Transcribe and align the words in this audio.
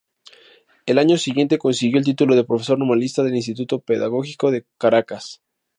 El 0.87 0.97
año 0.97 1.15
siguiente, 1.15 1.59
consiguió 1.59 1.99
el 1.99 2.05
título 2.05 2.35
de 2.35 2.43
profesor 2.43 2.79
normalista 2.79 3.21
del 3.21 3.35
Instituto 3.35 3.81
Pedagógico 3.81 4.49
de 4.49 4.65
Caracas. 4.79 5.43